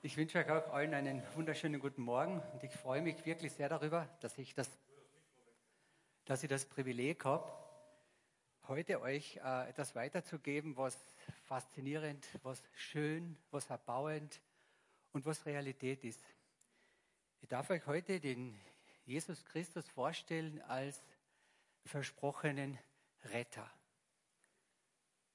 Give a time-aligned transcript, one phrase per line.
[0.00, 3.68] Ich wünsche euch auch allen einen wunderschönen guten Morgen und ich freue mich wirklich sehr
[3.68, 4.70] darüber, dass ich das,
[6.24, 7.52] dass ich das Privileg habe,
[8.68, 10.96] heute euch äh, etwas weiterzugeben, was
[11.46, 14.40] faszinierend, was schön, was erbauend
[15.10, 16.22] und was Realität ist.
[17.40, 18.56] Ich darf euch heute den
[19.04, 21.02] Jesus Christus vorstellen als
[21.84, 22.78] versprochenen
[23.24, 23.68] Retter.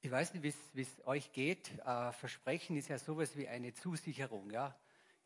[0.05, 0.43] Ich weiß nicht,
[0.73, 1.71] wie es euch geht.
[1.79, 4.51] Äh, Versprechen ist ja sowas wie eine Zusicherung.
[4.51, 4.75] Ja?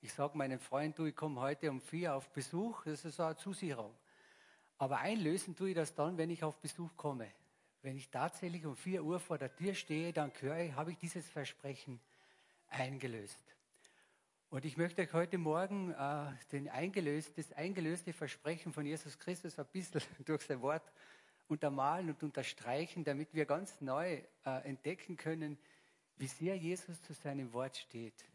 [0.02, 2.86] Ich sage meinem Freund, du, ich komme heute um vier auf Besuch.
[2.86, 3.92] Das ist so eine Zusicherung.
[4.78, 7.28] Aber einlösen tue ich das dann, wenn ich auf Besuch komme.
[7.82, 11.28] Wenn ich tatsächlich um vier Uhr vor der Tür stehe, dann ich, habe ich dieses
[11.28, 12.00] Versprechen
[12.70, 13.42] eingelöst.
[14.52, 19.58] Und ich möchte euch heute Morgen äh, den eingelöst, das eingelöste Versprechen von Jesus Christus
[19.58, 20.84] ein bisschen durch sein Wort
[21.48, 25.58] untermalen und unterstreichen, damit wir ganz neu äh, entdecken können,
[26.18, 28.26] wie sehr Jesus zu seinem Wort steht.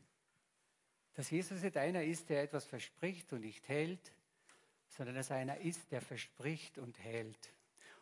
[1.15, 4.12] Dass Jesus nicht einer ist, der etwas verspricht und nicht hält,
[4.89, 7.53] sondern dass er einer ist, der verspricht und hält.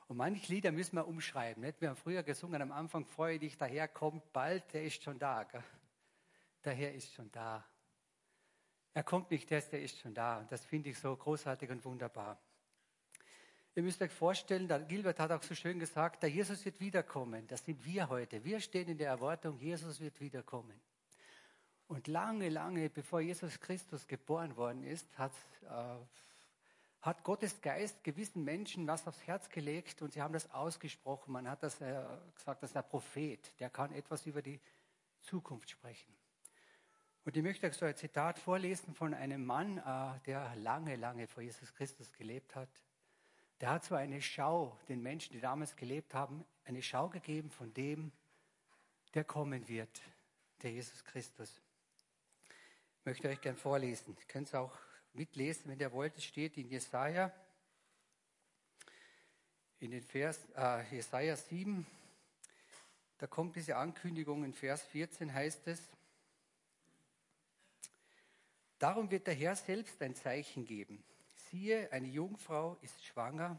[0.07, 1.63] Und manche Lieder müssen wir umschreiben.
[1.63, 1.81] Nicht?
[1.81, 5.45] Wir haben früher gesungen, am Anfang freue dich, daher kommt bald, der ist schon da.
[5.45, 5.63] Gell?
[6.65, 7.65] Der Herr ist schon da.
[8.93, 10.39] Er kommt nicht erst, der ist schon da.
[10.39, 12.41] Und das finde ich so großartig und wunderbar.
[13.77, 17.47] Ihr müsst euch vorstellen, der Gilbert hat auch so schön gesagt, der Jesus wird wiederkommen.
[17.47, 18.45] Das sind wir heute.
[18.45, 20.81] Wir stehen in der Erwartung, Jesus wird wiederkommen.
[21.87, 25.95] Und lange, lange bevor Jesus Christus geboren worden ist, hat, äh,
[27.01, 31.33] hat Gottes Geist gewissen Menschen was aufs Herz gelegt und sie haben das ausgesprochen.
[31.33, 32.03] Man hat das äh,
[32.35, 34.61] gesagt, das ist der Prophet, der kann etwas über die
[35.21, 36.13] Zukunft sprechen.
[37.25, 41.29] Und ich möchte euch so ein Zitat vorlesen von einem Mann, äh, der lange, lange
[41.29, 42.69] vor Jesus Christus gelebt hat
[43.61, 47.73] der hat so eine Schau den Menschen, die damals gelebt haben, eine Schau gegeben von
[47.75, 48.11] dem,
[49.15, 50.01] der kommen wird,
[50.63, 51.61] der Jesus Christus.
[52.99, 54.17] Ich möchte euch gern vorlesen.
[54.19, 54.77] Ihr könnt es auch
[55.13, 56.17] mitlesen, wenn ihr wollt.
[56.17, 57.33] Es steht in Jesaja,
[59.79, 61.87] in den Vers, äh, Jesaja 7.
[63.19, 65.91] Da kommt diese Ankündigung in Vers 14, heißt es,
[68.79, 71.05] Darum wird der Herr selbst ein Zeichen geben
[71.51, 73.59] siehe, eine Jungfrau ist schwanger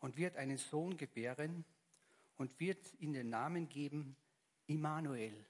[0.00, 1.64] und wird einen Sohn gebären
[2.36, 4.16] und wird ihm den Namen geben
[4.66, 5.44] Immanuel.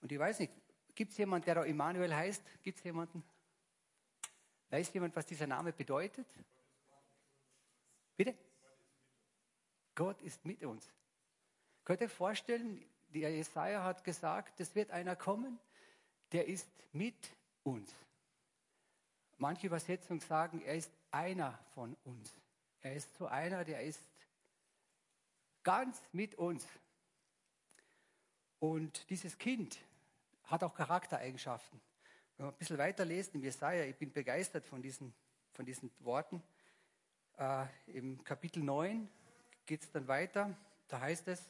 [0.00, 0.52] Und ich weiß nicht,
[0.94, 2.42] gibt es jemanden, der da Immanuel heißt?
[2.62, 3.22] Gibt es jemanden?
[4.70, 6.26] Weiß jemand, was dieser Name bedeutet?
[8.16, 8.34] Bitte?
[9.94, 10.90] Gott ist mit uns.
[11.84, 15.58] Könnt ihr vorstellen, der Jesaja hat gesagt, es wird einer kommen,
[16.32, 17.30] der ist mit
[17.62, 17.94] uns.
[19.38, 22.32] Manche Übersetzungen sagen, er ist einer von uns.
[22.80, 24.00] Er ist so einer, der ist
[25.62, 26.66] ganz mit uns.
[28.60, 29.78] Und dieses Kind
[30.44, 31.80] hat auch Charaktereigenschaften.
[32.36, 35.12] Wenn man ein bisschen weiterlesen im Jesaja, ich bin begeistert von diesen,
[35.52, 36.42] von diesen Worten.
[37.38, 39.08] Äh, Im Kapitel 9
[39.66, 40.56] geht es dann weiter.
[40.88, 41.42] Da heißt es,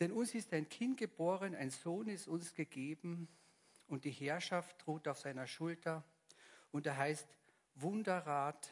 [0.00, 3.28] denn uns ist ein Kind geboren, ein Sohn ist uns gegeben
[3.92, 6.02] und die Herrschaft ruht auf seiner Schulter
[6.70, 7.28] und er heißt
[7.74, 8.70] Wunderrat,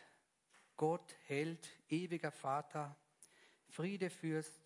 [0.79, 2.97] Gott, Held, ewiger Vater,
[3.69, 4.63] Friedefürst,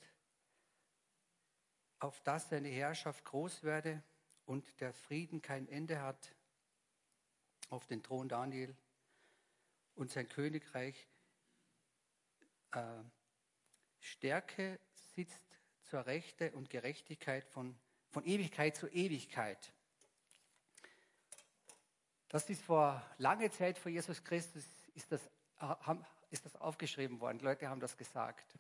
[1.99, 4.01] auf dass seine Herrschaft groß werde
[4.47, 6.37] und der Frieden kein Ende hat,
[7.71, 8.77] auf den Thron Daniel
[9.97, 11.09] und sein Königreich.
[12.71, 13.03] Äh,
[13.99, 14.79] Stärke
[15.17, 17.77] sitzt zur Rechte und Gerechtigkeit von,
[18.11, 19.74] von Ewigkeit zu Ewigkeit.
[22.29, 24.65] Das ist vor langer Zeit vor Jesus Christus
[24.95, 25.21] ist das,
[26.31, 27.41] ist das aufgeschrieben worden.
[27.41, 28.59] Leute haben das gesagt.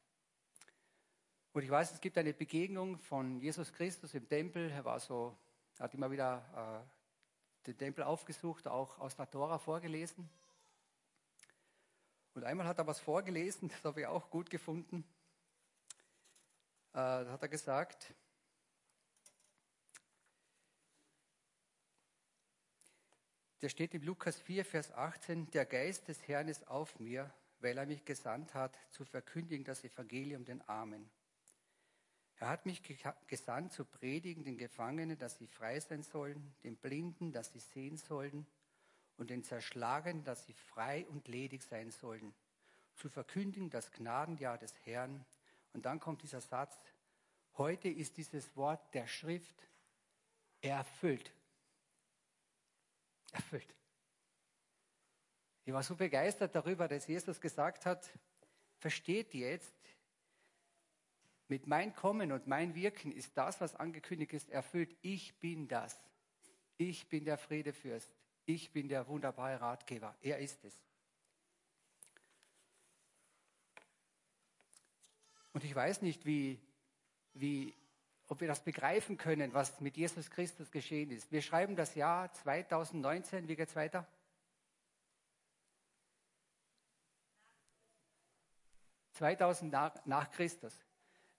[1.52, 4.70] Und ich weiß, es gibt eine Begegnung von Jesus Christus im Tempel.
[4.70, 5.36] Er war so,
[5.78, 10.28] hat immer wieder äh, den Tempel aufgesucht, auch aus der Tora vorgelesen.
[12.34, 15.04] Und einmal hat er was vorgelesen, das habe ich auch gut gefunden.
[16.92, 18.12] Äh, da hat er gesagt,
[23.64, 27.78] Der steht im Lukas 4, Vers 18, der Geist des Herrn ist auf mir, weil
[27.78, 31.08] er mich gesandt hat, zu verkündigen das Evangelium den Armen.
[32.36, 32.82] Er hat mich
[33.26, 37.96] gesandt zu predigen den Gefangenen, dass sie frei sein sollen, den Blinden, dass sie sehen
[37.96, 38.46] sollen
[39.16, 42.34] und den Zerschlagenen, dass sie frei und ledig sein sollen,
[42.96, 45.24] zu verkündigen das Gnadenjahr des Herrn.
[45.72, 46.78] Und dann kommt dieser Satz,
[47.56, 49.56] heute ist dieses Wort der Schrift
[50.60, 51.32] erfüllt
[53.34, 53.74] erfüllt.
[55.64, 58.10] Ich war so begeistert darüber, dass Jesus gesagt hat,
[58.78, 59.74] versteht jetzt,
[61.46, 64.96] Mit mein Kommen und mein Wirken ist das, was angekündigt ist, erfüllt.
[65.02, 66.02] Ich bin das.
[66.78, 68.10] Ich bin der Friedefürst.
[68.46, 70.16] Ich bin der wunderbare Ratgeber.
[70.22, 70.74] Er ist es.
[75.52, 76.58] Und ich weiß nicht, wie,
[77.34, 77.74] wie,
[78.34, 81.30] ob wir das begreifen können, was mit Jesus Christus geschehen ist.
[81.30, 83.46] Wir schreiben das Jahr 2019.
[83.46, 84.08] Wie geht es weiter?
[89.12, 90.76] 2000 nach, nach Christus.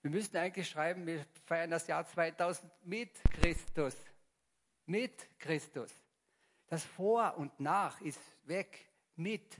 [0.00, 3.94] Wir müssten eigentlich schreiben, wir feiern das Jahr 2000 mit Christus.
[4.86, 5.92] Mit Christus.
[6.66, 8.88] Das Vor und Nach ist weg.
[9.16, 9.54] Mit.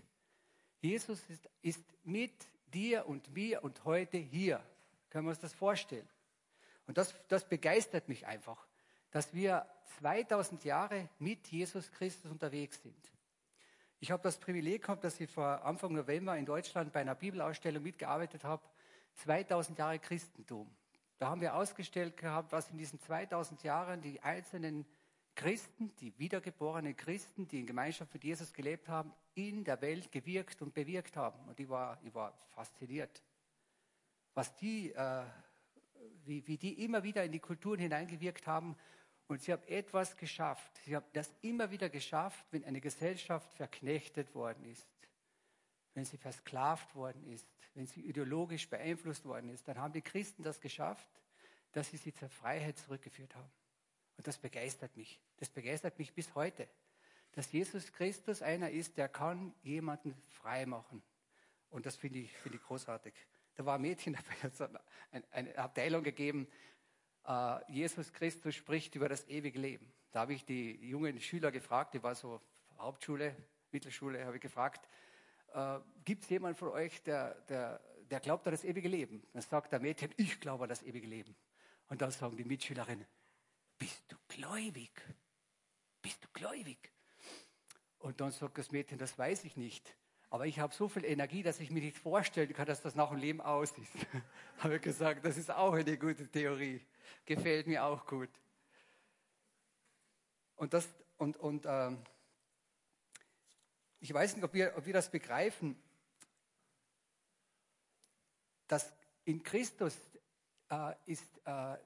[0.80, 4.64] Jesus ist, ist mit dir und mir und heute hier.
[5.10, 6.08] Können wir uns das vorstellen?
[6.86, 8.66] Und das, das begeistert mich einfach,
[9.10, 9.66] dass wir
[9.98, 13.12] 2000 Jahre mit Jesus Christus unterwegs sind.
[13.98, 17.82] Ich habe das Privileg gehabt, dass ich vor Anfang November in Deutschland bei einer Bibelausstellung
[17.82, 18.62] mitgearbeitet habe.
[19.14, 20.70] 2000 Jahre Christentum.
[21.18, 24.84] Da haben wir ausgestellt gehabt, was in diesen 2000 Jahren die einzelnen
[25.34, 30.60] Christen, die wiedergeborenen Christen, die in Gemeinschaft mit Jesus gelebt haben, in der Welt gewirkt
[30.62, 31.38] und bewirkt haben.
[31.48, 33.22] Und ich war, ich war fasziniert,
[34.34, 35.22] was die, äh,
[36.24, 38.76] wie, wie die immer wieder in die Kulturen hineingewirkt haben
[39.28, 40.78] und sie haben etwas geschafft.
[40.84, 44.86] Sie haben das immer wieder geschafft, wenn eine Gesellschaft verknechtet worden ist,
[45.94, 49.66] wenn sie versklavt worden ist, wenn sie ideologisch beeinflusst worden ist.
[49.66, 51.08] Dann haben die Christen das geschafft,
[51.72, 53.50] dass sie sie zur Freiheit zurückgeführt haben.
[54.16, 55.20] Und das begeistert mich.
[55.36, 56.68] Das begeistert mich bis heute,
[57.32, 61.02] dass Jesus Christus einer ist, der kann jemanden frei machen.
[61.68, 63.12] Und das finde ich, finde ich großartig.
[63.56, 64.82] Da war ein Mädchen dabei, hat
[65.32, 66.46] eine, Abteilung gegeben,
[67.26, 69.92] äh, Jesus Christus spricht über das ewige Leben.
[70.12, 72.40] Da habe ich die jungen Schüler gefragt, die war so
[72.78, 73.34] Hauptschule,
[73.72, 74.86] Mittelschule, habe ich gefragt,
[75.54, 77.80] äh, gibt es jemanden von euch, der, der,
[78.10, 79.26] der glaubt an das ewige Leben?
[79.32, 81.34] Dann sagt der Mädchen, ich glaube an das ewige Leben.
[81.88, 83.06] Und dann sagen die Mitschülerinnen,
[83.78, 84.90] bist du gläubig?
[86.02, 86.92] Bist du gläubig?
[87.98, 89.96] Und dann sagt das Mädchen, das weiß ich nicht.
[90.28, 93.10] Aber ich habe so viel Energie, dass ich mir nicht vorstellen kann, dass das nach
[93.10, 93.92] dem Leben aus ist.
[94.58, 96.84] habe ich gesagt, das ist auch eine gute Theorie.
[97.24, 98.30] Gefällt mir auch gut.
[100.56, 100.88] Und, das,
[101.18, 102.02] und, und ähm,
[104.00, 105.80] ich weiß nicht, ob wir, ob wir das begreifen,
[108.66, 108.92] dass
[109.24, 109.96] in Christus
[110.70, 111.76] äh, ist, äh,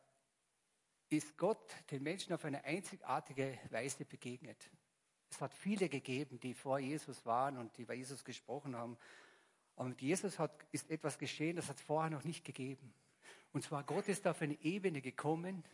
[1.11, 4.71] ist Gott den Menschen auf eine einzigartige Weise begegnet.
[5.31, 8.99] Es hat viele gegeben, die vor Jesus waren und die bei Jesus gesprochen haben.
[9.77, 12.93] Aber mit Jesus hat, ist etwas geschehen, das hat es vorher noch nicht gegeben.
[13.53, 15.65] Und zwar, Gott ist auf eine Ebene gekommen,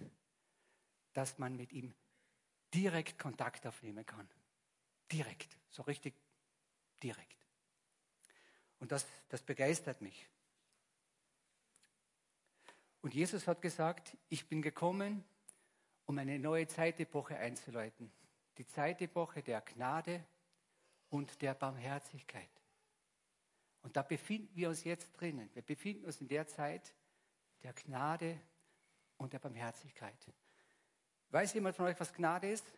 [1.12, 1.94] dass man mit ihm
[2.72, 4.28] direkt Kontakt aufnehmen kann.
[5.10, 6.14] Direkt, so richtig
[7.02, 7.46] direkt.
[8.78, 10.28] Und das, das begeistert mich.
[13.00, 15.24] Und Jesus hat gesagt, ich bin gekommen,
[16.06, 18.10] um eine neue Zeitepoche einzuleiten.
[18.58, 20.24] Die Zeitepoche der Gnade
[21.10, 22.48] und der Barmherzigkeit.
[23.82, 25.48] Und da befinden wir uns jetzt drinnen.
[25.54, 26.94] Wir befinden uns in der Zeit,
[27.62, 28.40] der Gnade
[29.16, 30.16] und der Barmherzigkeit.
[31.30, 32.72] Weiß jemand von euch, was Gnade ist?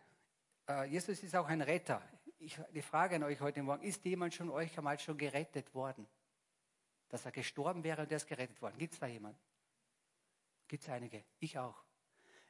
[0.67, 2.01] Äh, Jesus ist auch ein Retter.
[2.39, 6.07] Ich, die Frage an euch heute Morgen, ist jemand von euch einmal schon gerettet worden?
[7.09, 8.77] Dass er gestorben wäre und er ist gerettet worden.
[8.77, 9.39] Gibt es da jemanden?
[10.67, 11.25] Gibt es einige?
[11.39, 11.83] Ich auch.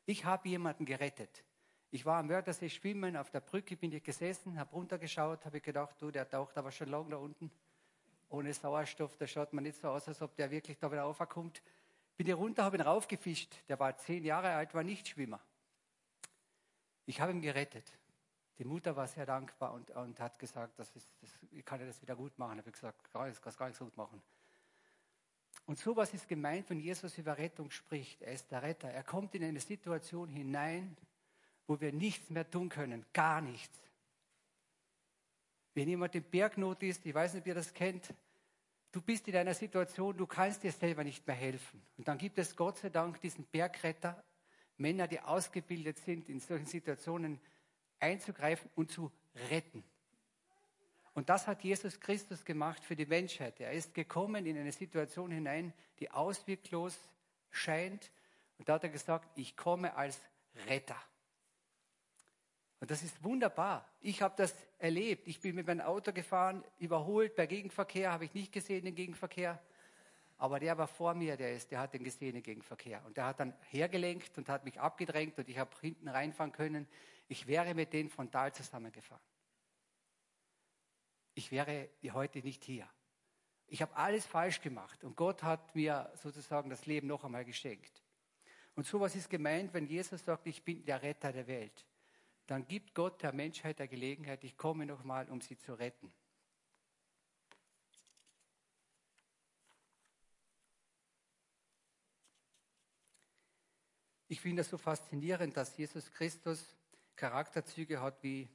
[0.06, 1.44] Ich habe jemanden gerettet.
[1.92, 5.96] Ich war am Mördersee schwimmen, auf der Brücke bin ich gesessen, habe runtergeschaut, habe gedacht,
[6.00, 7.52] du, der taucht aber schon lange da unten.
[8.30, 11.64] Ohne Sauerstoff, da schaut man nicht so aus, als ob der wirklich da wieder aufkommt.
[12.16, 13.56] Bin hier runter, habe ihn raufgefischt.
[13.68, 15.40] Der war zehn Jahre alt, war nicht Schwimmer.
[17.08, 17.92] Ich habe ihn gerettet.
[18.60, 22.02] Die Mutter war sehr dankbar und, und hat gesagt, das ist, das, ich kann das
[22.02, 22.60] wieder gut machen.
[22.60, 24.22] Ich habe gesagt, ich kann es gar nicht gut machen.
[25.66, 28.22] Und sowas ist gemeint, wenn Jesus über Rettung spricht.
[28.22, 28.90] Er ist der Retter.
[28.90, 30.98] Er kommt in eine Situation hinein,
[31.70, 33.06] wo wir nichts mehr tun können.
[33.14, 33.80] Gar nichts.
[35.76, 38.14] Wenn jemand im Bergnot ist, ich weiß nicht, ob ihr das kennt,
[38.92, 41.80] Du bist in einer Situation, du kannst dir selber nicht mehr helfen.
[41.98, 44.24] Und dann gibt es Gott sei Dank diesen Bergretter,
[44.78, 47.40] Männer, die ausgebildet sind, in solchen Situationen
[48.00, 49.12] einzugreifen und zu
[49.52, 49.84] retten.
[51.14, 53.60] Und das hat Jesus Christus gemacht für die Menschheit.
[53.60, 56.98] Er ist gekommen in eine Situation hinein, die ausweglos
[57.52, 58.10] scheint.
[58.58, 60.20] Und da hat er gesagt, ich komme als
[60.68, 61.00] Retter.
[62.80, 63.90] Und das ist wunderbar.
[64.00, 65.28] Ich habe das erlebt.
[65.28, 69.62] Ich bin mit meinem Auto gefahren, überholt bei Gegenverkehr, habe ich nicht gesehen den Gegenverkehr.
[70.38, 73.04] Aber der war vor mir, der ist, der hat den gesehen, den Gegenverkehr.
[73.06, 76.88] Und der hat dann hergelenkt und hat mich abgedrängt und ich habe hinten reinfahren können.
[77.28, 79.22] Ich wäre mit denen frontal zusammengefahren.
[81.34, 82.88] Ich wäre heute nicht hier.
[83.68, 88.02] Ich habe alles falsch gemacht und Gott hat mir sozusagen das Leben noch einmal geschenkt.
[88.76, 91.86] Und sowas ist gemeint, wenn Jesus sagt, ich bin der Retter der Welt.
[92.50, 96.12] Dann gibt Gott der Menschheit der Gelegenheit, ich komme nochmal, um sie zu retten.
[104.28, 106.76] Ich finde es so faszinierend, dass Jesus Christus
[107.16, 108.50] Charakterzüge hat wie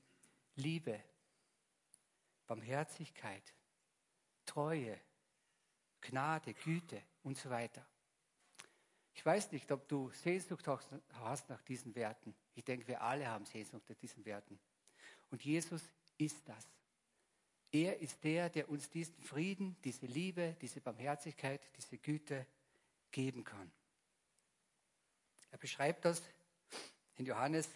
[0.56, 1.00] Liebe,
[2.48, 3.54] Barmherzigkeit,
[4.44, 4.98] Treue,
[6.00, 7.86] Gnade, Güte und so weiter.
[9.14, 12.34] Ich weiß nicht, ob du Sehnsucht hast nach diesen Werten.
[12.54, 14.58] Ich denke, wir alle haben Sehnsucht nach diesen Werten.
[15.30, 15.82] Und Jesus
[16.18, 16.66] ist das.
[17.70, 22.46] Er ist der, der uns diesen Frieden, diese Liebe, diese Barmherzigkeit, diese Güte
[23.10, 23.70] geben kann.
[25.50, 26.22] Er beschreibt das
[27.16, 27.68] in Johannes,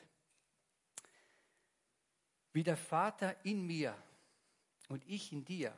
[2.53, 3.97] wie der Vater in mir
[4.89, 5.77] und ich in dir,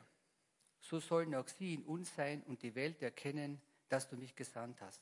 [0.79, 4.81] so sollen auch sie in uns sein und die Welt erkennen, dass du mich gesandt
[4.81, 5.01] hast.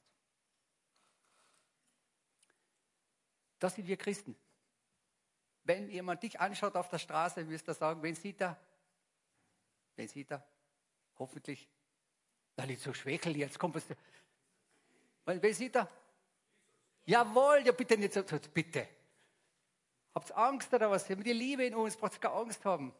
[3.59, 4.35] Das sind wir Christen.
[5.63, 8.57] Wenn jemand dich anschaut auf der Straße, wirst du sagen, wen sieht er?
[9.95, 10.43] Wen sieht er?
[11.17, 11.67] Hoffentlich.
[12.57, 13.83] Na, nicht so schwächel, jetzt kommt was.
[15.25, 15.87] Wen sieht er?
[17.05, 18.23] Jawohl, ja bitte nicht so,
[18.53, 18.87] bitte.
[20.15, 21.09] Habt Angst oder was?
[21.09, 22.93] Haben die Liebe in uns, braucht keine Angst haben.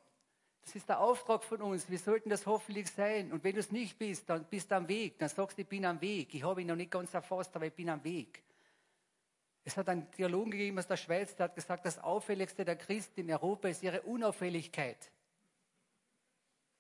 [0.62, 1.90] Das ist der Auftrag von uns.
[1.90, 3.32] Wir sollten das hoffentlich sein.
[3.32, 5.18] Und wenn du es nicht bist, dann bist du am Weg.
[5.18, 6.34] Dann sagst du, ich bin am Weg.
[6.36, 8.44] Ich habe ihn noch nicht ganz erfasst, aber ich bin am Weg.
[9.64, 13.22] Es hat einen Theologen gegeben aus der Schweiz, der hat gesagt, das Auffälligste der Christen
[13.22, 15.12] in Europa ist ihre Unauffälligkeit.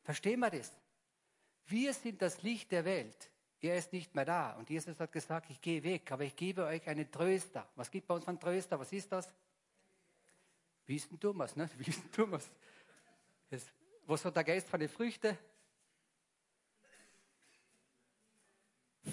[0.03, 0.71] Verstehen wir das?
[1.67, 3.29] Wir sind das Licht der Welt.
[3.61, 4.53] Er ist nicht mehr da.
[4.53, 7.67] Und Jesus hat gesagt, ich gehe weg, aber ich gebe euch einen Tröster.
[7.75, 8.79] Was gibt bei uns von Tröster?
[8.79, 9.31] Was ist das?
[10.87, 11.69] Wissen Thomas, ne?
[11.77, 12.49] Wissen Thomas.
[14.05, 15.37] was hat der Geist von den Früchten?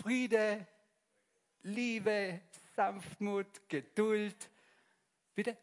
[0.01, 0.67] Friede,
[1.63, 2.41] Liebe,
[2.77, 4.51] Sanftmut, Geduld.
[5.35, 5.57] Bitte?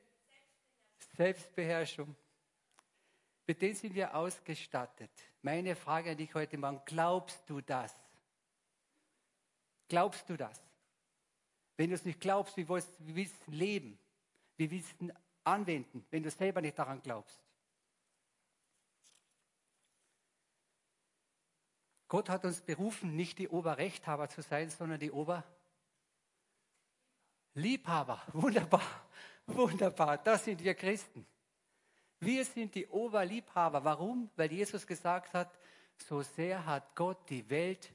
[1.16, 2.16] Selbstbeherrschung.
[3.46, 5.12] Mit denen sind wir ausgestattet.
[5.44, 7.96] Meine Frage an dich heute Morgen, glaubst du das?
[9.88, 10.60] Glaubst du das?
[11.78, 14.00] Wenn du es nicht glaubst, wie willst du leben?
[14.58, 15.10] Wie willst du
[15.44, 17.40] anwenden, wenn du selber nicht daran glaubst?
[22.08, 25.44] Gott hat uns berufen, nicht die Oberrechthaber zu sein, sondern die Ober
[27.56, 29.06] Liebhaber, wunderbar,
[29.46, 31.26] wunderbar, das sind wir Christen.
[32.20, 33.84] Wir sind die Oberliebhaber.
[33.84, 34.30] Warum?
[34.38, 35.52] Weil Jesus gesagt hat,
[35.98, 37.92] so sehr hat Gott die Welt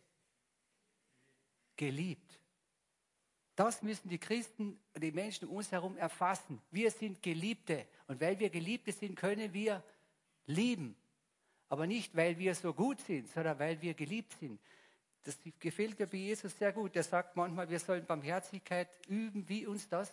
[1.76, 2.38] geliebt.
[3.56, 6.60] Das müssen die Christen, die Menschen um uns herum erfassen.
[6.70, 7.86] Wir sind Geliebte.
[8.06, 9.82] Und weil wir Geliebte sind, können wir
[10.46, 10.94] lieben.
[11.68, 14.60] Aber nicht, weil wir so gut sind, sondern weil wir geliebt sind.
[15.24, 16.96] Das gefällt mir bei Jesus sehr gut.
[16.96, 20.12] Er sagt manchmal, wir sollen Barmherzigkeit üben, wie uns das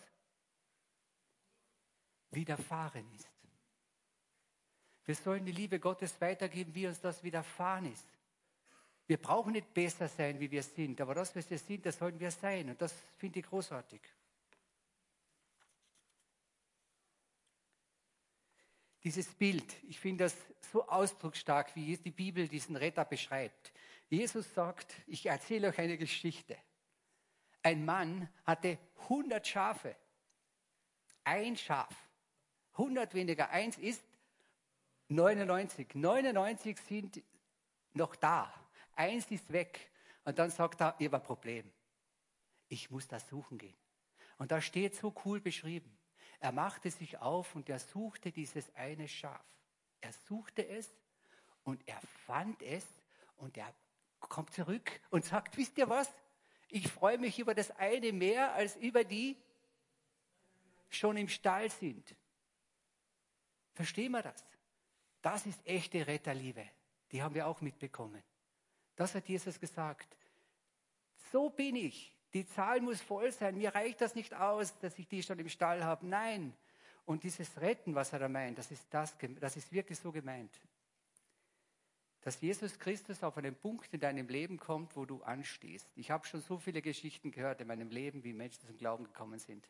[2.30, 3.28] widerfahren ist.
[5.04, 8.04] Wir sollen die Liebe Gottes weitergeben, wie uns das widerfahren ist.
[9.06, 12.18] Wir brauchen nicht besser sein, wie wir sind, aber das, was wir sind, das sollen
[12.18, 12.70] wir sein.
[12.70, 14.00] Und das finde ich großartig.
[19.04, 20.36] Dieses Bild, ich finde das
[20.72, 23.72] so ausdrucksstark, wie die Bibel diesen Retter beschreibt.
[24.08, 26.56] Jesus sagt, ich erzähle euch eine Geschichte.
[27.62, 29.96] Ein Mann hatte 100 Schafe.
[31.24, 31.94] Ein Schaf.
[32.72, 33.50] 100 weniger.
[33.50, 34.04] Eins ist
[35.08, 35.94] 99.
[35.94, 37.22] 99 sind
[37.94, 38.52] noch da.
[38.94, 39.90] Eins ist weg.
[40.24, 41.72] Und dann sagt er, ich habe ein Problem.
[42.68, 43.76] Ich muss das suchen gehen.
[44.38, 45.96] Und da steht so cool beschrieben.
[46.38, 49.44] Er machte sich auf und er suchte dieses eine Schaf.
[50.00, 50.90] Er suchte es
[51.64, 52.84] und er fand es
[53.36, 53.72] und er
[54.20, 56.10] kommt zurück und sagt, wisst ihr was?
[56.68, 59.36] Ich freue mich über das eine mehr als über die
[60.88, 62.14] schon im Stall sind.
[63.74, 64.44] Verstehen wir das?
[65.22, 66.66] Das ist echte Retterliebe.
[67.12, 68.22] Die haben wir auch mitbekommen.
[68.96, 70.16] Das hat Jesus gesagt.
[71.32, 72.14] So bin ich.
[72.32, 73.56] Die Zahl muss voll sein.
[73.56, 76.06] Mir reicht das nicht aus, dass ich die schon im Stall habe.
[76.06, 76.54] Nein.
[77.04, 80.50] Und dieses Retten, was er da meint, das ist, das, das ist wirklich so gemeint
[82.26, 85.88] dass Jesus Christus auf einen Punkt in deinem Leben kommt, wo du anstehst.
[85.94, 89.38] Ich habe schon so viele Geschichten gehört in meinem Leben, wie Menschen zum Glauben gekommen
[89.38, 89.68] sind.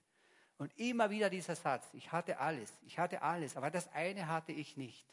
[0.56, 4.52] Und immer wieder dieser Satz, ich hatte alles, ich hatte alles, aber das eine hatte
[4.52, 5.04] ich nicht.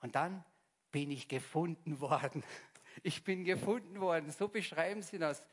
[0.00, 0.42] Und dann
[0.90, 2.42] bin ich gefunden worden.
[3.02, 5.44] Ich bin gefunden worden, so beschreiben sie das.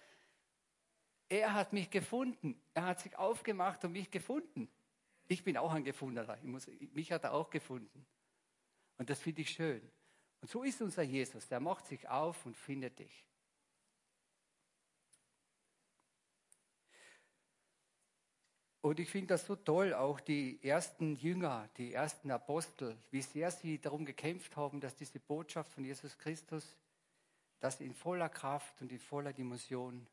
[1.28, 4.70] Er hat mich gefunden, er hat sich aufgemacht und mich gefunden.
[5.28, 8.06] Ich bin auch ein Gefundener, muss, mich hat er auch gefunden.
[8.98, 9.82] Und das finde ich schön.
[10.46, 13.26] Und so ist unser Jesus, der macht sich auf und findet dich.
[18.82, 23.50] Und ich finde das so toll, auch die ersten Jünger, die ersten Apostel, wie sehr
[23.50, 26.78] sie darum gekämpft haben, dass diese Botschaft von Jesus Christus,
[27.60, 30.06] dass in voller Kraft und in voller Dimension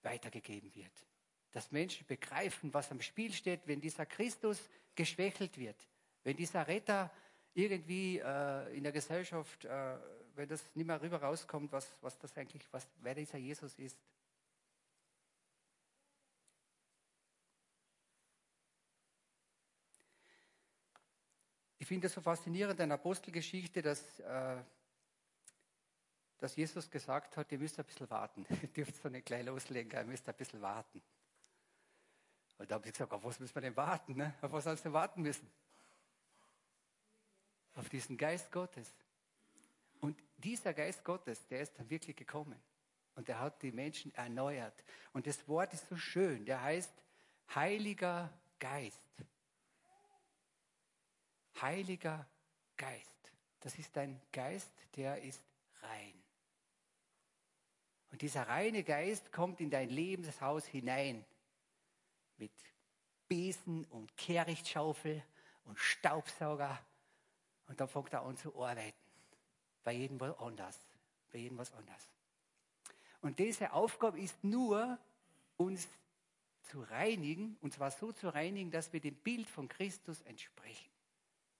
[0.00, 1.04] weitergegeben wird.
[1.50, 5.76] Dass Menschen begreifen, was am Spiel steht, wenn dieser Christus geschwächelt wird,
[6.24, 7.12] wenn dieser Retter
[7.56, 9.96] irgendwie äh, in der Gesellschaft, äh,
[10.34, 13.98] wenn das nicht mehr rüber rauskommt, was, was das eigentlich, was, wer dieser Jesus ist.
[21.78, 24.62] Ich finde es so faszinierend an der Apostelgeschichte, dass, äh,
[26.36, 28.44] dass Jesus gesagt hat, ihr müsst ein bisschen warten.
[28.62, 31.00] Ihr dürft so nicht gleich loslegen, ihr müsst ein bisschen warten.
[32.58, 34.14] Und da habe ich gesagt, auf was müssen wir denn warten?
[34.14, 34.34] Ne?
[34.42, 35.50] Auf was sollst du warten müssen?
[37.76, 38.92] Auf diesen Geist Gottes.
[40.00, 42.60] Und dieser Geist Gottes, der ist dann wirklich gekommen.
[43.14, 44.84] Und er hat die Menschen erneuert.
[45.12, 46.44] Und das Wort ist so schön.
[46.44, 46.92] Der heißt
[47.54, 49.00] Heiliger Geist.
[51.60, 52.26] Heiliger
[52.76, 53.32] Geist.
[53.60, 55.42] Das ist ein Geist, der ist
[55.82, 56.22] rein.
[58.12, 61.24] Und dieser reine Geist kommt in dein Lebenshaus hinein
[62.36, 62.52] mit
[63.28, 65.22] Besen und Kehrichtschaufel
[65.64, 66.78] und Staubsauger.
[67.66, 68.96] Und dann fängt er an zu arbeiten.
[69.82, 70.78] Bei jedem was anders.
[71.32, 72.08] Bei jedem was anders.
[73.20, 74.98] Und diese Aufgabe ist nur,
[75.56, 75.88] uns
[76.62, 80.90] zu reinigen, und zwar so zu reinigen, dass wir dem Bild von Christus entsprechen.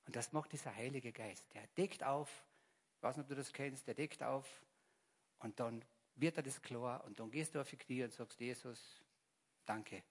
[0.07, 1.45] Und das macht dieser Heilige Geist.
[1.55, 2.45] Der deckt auf,
[2.97, 4.47] ich weiß nicht, ob du das kennst, der deckt auf
[5.41, 5.85] und dann
[6.17, 9.01] wird er das klar und dann gehst du auf die Knie und sagst, Jesus,
[9.65, 10.03] danke,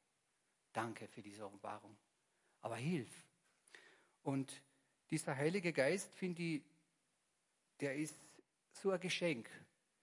[0.72, 1.96] danke für diese Offenbarung.
[2.62, 3.10] Aber hilf.
[4.24, 4.62] Und
[5.10, 6.62] dieser Heilige Geist, finde ich,
[7.80, 8.16] der ist
[8.72, 9.50] so ein Geschenk,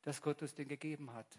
[0.03, 1.39] das Gott uns den gegeben hat.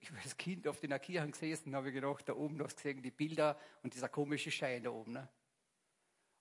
[0.00, 2.82] Ich war als Kind auf den Kirchen gesessen, habe ich gedacht, da oben hast du
[2.82, 5.12] gesehen, die Bilder und dieser komische Schein da oben.
[5.12, 5.28] Ne?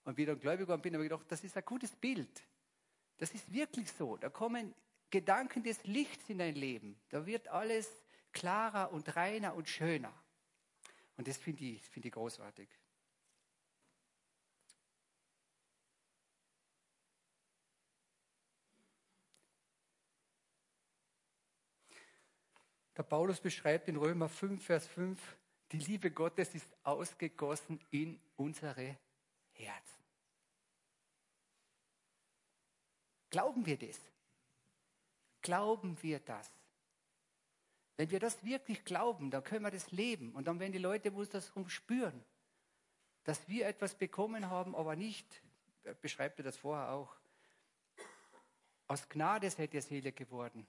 [0.06, 2.44] Und wie ich dann gläubig geworden bin, habe ich gedacht, das ist ein gutes Bild.
[3.18, 4.18] Das ist wirklich so.
[4.18, 4.74] Da kommen
[5.10, 7.00] Gedanken des Lichts in dein Leben.
[7.10, 7.90] Da wird alles
[8.32, 10.14] klarer und reiner und schöner.
[11.18, 12.68] Und das finde ich, find ich großartig.
[22.96, 25.20] Der Paulus beschreibt in Römer 5, Vers 5,
[25.72, 28.98] die Liebe Gottes ist ausgegossen in unsere
[29.54, 30.04] Herzen.
[33.32, 34.00] Glauben wir das?
[35.42, 36.52] Glauben wir das?
[37.98, 40.34] Wenn wir das wirklich glauben, dann können wir das leben.
[40.36, 42.24] Und dann werden die Leute uns das spüren,
[43.24, 45.42] dass wir etwas bekommen haben, aber nicht,
[46.02, 47.16] beschreibt er das vorher auch,
[48.88, 50.68] aus Gnade seid ihr Seele geworden,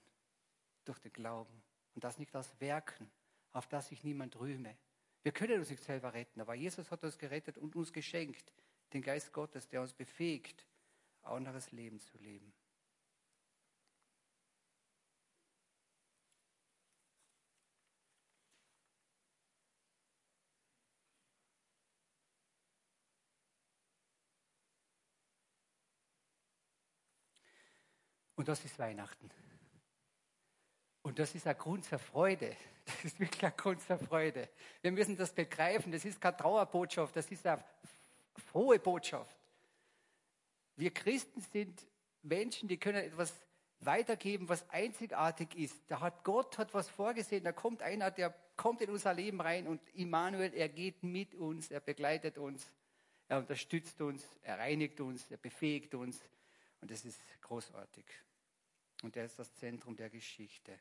[0.85, 1.63] durch den Glauben.
[1.95, 3.11] Und das nicht aus Werken,
[3.53, 4.77] auf das sich niemand rühme.
[5.23, 8.53] Wir können uns nicht selber retten, aber Jesus hat uns gerettet und uns geschenkt
[8.93, 10.67] den Geist Gottes, der uns befähigt,
[11.23, 12.53] anderes Leben zu leben.
[28.37, 29.31] Und das ist Weihnachten.
[31.05, 32.57] Und das ist ein Grund zur Freude.
[32.87, 34.47] Das ist wirklich ein Grund zur Freude.
[34.83, 35.91] Wir müssen das begreifen.
[35.91, 37.65] Das ist keine Trauerbotschaft, das ist eine
[38.51, 39.35] frohe Botschaft.
[40.77, 41.81] Wir Christen sind
[42.23, 43.33] Menschen, die können etwas
[43.81, 45.77] weitergeben, was einzigartig ist.
[45.89, 47.43] Da hat Gott hat was vorgesehen.
[47.43, 51.71] Da kommt einer, der kommt in unser Leben rein und Immanuel, er geht mit uns,
[51.71, 52.71] er begleitet uns,
[53.29, 56.21] er unterstützt uns, er reinigt uns, er befähigt uns.
[56.83, 58.05] Und das ist großartig.
[59.03, 60.79] Und er ist das Zentrum der Geschichte.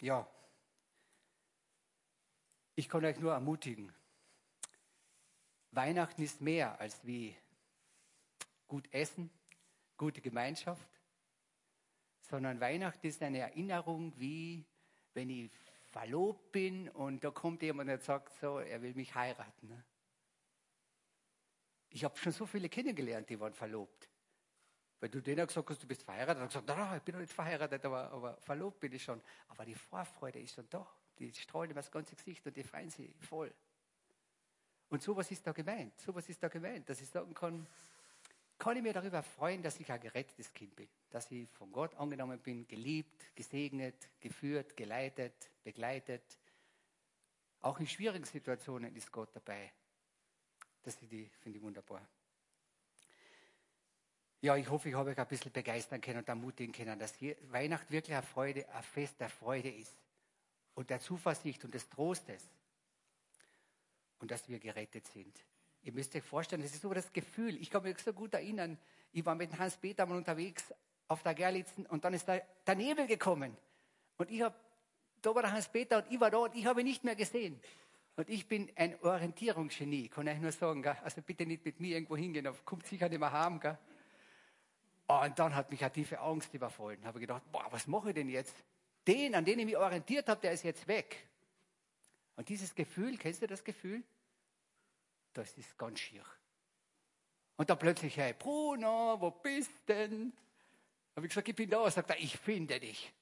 [0.00, 0.26] Ja,
[2.74, 3.92] ich kann euch nur ermutigen.
[5.72, 7.36] Weihnachten ist mehr als wie
[8.66, 9.30] gut essen,
[9.96, 10.88] gute Gemeinschaft,
[12.22, 14.64] sondern Weihnachten ist eine Erinnerung, wie
[15.14, 15.50] wenn ich
[15.90, 19.68] verlobt bin und da kommt jemand und sagt so, er will mich heiraten.
[19.68, 19.84] Ne?
[21.90, 24.08] Ich habe schon so viele kennengelernt, die waren verlobt.
[25.00, 27.32] Weil du denen gesagt hast, du bist verheiratet, dann gesagt, na, ich bin noch nicht
[27.32, 29.20] verheiratet, aber, aber verlobt bin ich schon.
[29.48, 30.86] Aber die Vorfreude ist schon da.
[31.18, 33.52] Die strahlen über das ganze Gesicht und die freuen sich voll.
[34.90, 35.98] Und sowas ist da gemeint.
[36.00, 37.66] Sowas ist da gemeint, dass ich sagen kann,
[38.58, 40.88] kann ich mir darüber freuen, dass ich ein gerettetes Kind bin.
[41.08, 46.22] Dass ich von Gott angenommen bin, geliebt, gesegnet, geführt, geleitet, begleitet.
[47.62, 49.72] Auch in schwierigen Situationen ist Gott dabei.
[50.82, 52.06] Das finde ich wunderbar.
[54.42, 57.14] Ja, ich hoffe, ich habe euch ein bisschen begeistern können und ermutigen können, dass
[57.50, 59.94] Weihnachten wirklich eine Freude, ein Fest der Freude ist
[60.74, 62.48] und der Zuversicht und des Trostes
[64.18, 65.36] und dass wir gerettet sind.
[65.82, 67.56] Ihr müsst euch vorstellen, das ist so das Gefühl.
[67.56, 68.78] Ich kann mich so gut erinnern,
[69.12, 70.72] ich war mit Hans-Peter mal unterwegs
[71.08, 73.54] auf der Gerlitzen und dann ist da der Nebel gekommen.
[74.16, 74.54] Und ich habe,
[75.20, 77.60] da war der Hans-Peter und ich war da und ich habe ihn nicht mehr gesehen.
[78.16, 80.82] Und ich bin ein Orientierungsgenie, kann ich nur sagen.
[80.82, 80.96] Gell?
[81.02, 83.60] Also bitte nicht mit mir irgendwo hingehen, kommt sicher nicht mehr haben.
[83.60, 83.76] Gell?
[85.10, 87.04] Und dann hat mich eine tiefe Angst überfallen.
[87.04, 88.54] Habe gedacht, boah, was mache ich denn jetzt?
[89.08, 91.26] Den, an den ich mich orientiert habe, der ist jetzt weg.
[92.36, 94.04] Und dieses Gefühl, kennst du das Gefühl?
[95.32, 96.24] Das ist ganz schier.
[97.56, 100.32] Und dann plötzlich, hey, Bruno, wo bist denn?
[101.16, 101.90] Habe ich gesagt, ich bin da.
[101.90, 103.12] Sagt er, ich finde dich.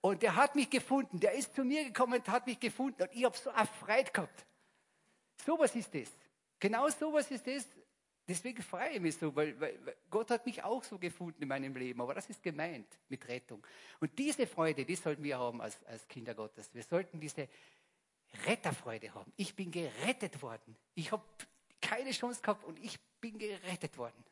[0.00, 1.20] Und der hat mich gefunden.
[1.20, 3.02] Der ist zu mir gekommen und hat mich gefunden.
[3.02, 4.44] Und ich habe so erfreut gehabt.
[5.44, 6.10] So was ist das.
[6.58, 7.64] Genau so was ist das.
[8.28, 9.78] Deswegen freue ich mich so, weil, weil,
[10.10, 12.00] Gott hat mich auch so gefunden in meinem Leben.
[12.00, 13.64] Aber das ist gemeint mit Rettung.
[14.00, 16.74] Und diese Freude, die sollten wir haben als, als Kinder Gottes.
[16.74, 17.48] Wir sollten diese
[18.44, 19.32] Retterfreude haben.
[19.36, 20.76] Ich bin gerettet worden.
[20.94, 21.22] Ich habe
[21.80, 24.24] keine Chance gehabt und ich bin gerettet worden.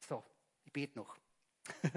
[0.00, 0.24] So,
[0.64, 1.16] ich bete noch.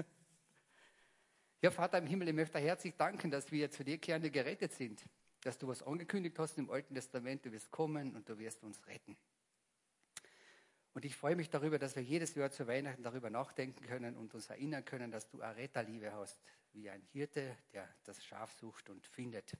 [1.62, 5.02] ja, Vater im Himmel, ich möchte herzlich danken, dass wir zu dir kehren, gerettet sind.
[5.40, 8.86] Dass du was angekündigt hast im Alten Testament, du wirst kommen und du wirst uns
[8.86, 9.16] retten.
[10.94, 14.34] Und ich freue mich darüber, dass wir jedes Jahr zu Weihnachten darüber nachdenken können und
[14.34, 16.38] uns erinnern können, dass du eine Retterliebe hast,
[16.74, 19.56] wie ein Hirte, der das Schaf sucht und findet.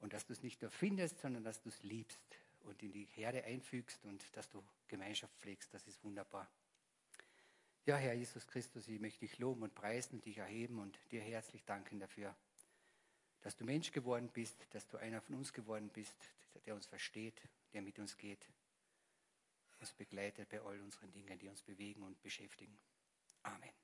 [0.00, 2.20] Und dass du es nicht nur findest, sondern dass du es liebst
[2.64, 5.72] und in die Herde einfügst und dass du Gemeinschaft pflegst.
[5.72, 6.48] Das ist wunderbar.
[7.86, 11.20] Ja, Herr Jesus Christus, ich möchte dich loben und preisen und dich erheben und dir
[11.20, 12.34] herzlich danken dafür,
[13.42, 16.16] dass du Mensch geworden bist, dass du einer von uns geworden bist,
[16.66, 17.40] der uns versteht,
[17.74, 18.48] der mit uns geht,
[19.84, 22.78] uns begleitet bei all unseren Dingen, die uns bewegen und beschäftigen.
[23.42, 23.83] Amen.